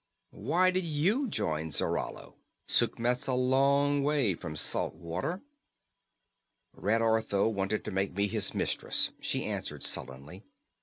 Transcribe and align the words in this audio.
Why 0.33 0.71
did 0.71 0.83
you 0.83 1.27
join 1.27 1.69
Zarallo? 1.69 2.33
Sukhmet's 2.65 3.27
a 3.27 3.35
long 3.35 4.01
way 4.01 4.33
from 4.33 4.55
salt 4.55 4.95
water." 4.95 5.43
"Red 6.73 7.01
Ortho 7.01 7.47
wanted 7.47 7.85
to 7.85 7.91
make 7.91 8.15
me 8.15 8.25
his 8.27 8.55
mistress," 8.55 9.11
she 9.19 9.45
answered 9.45 9.83
sullenly. 9.83 10.43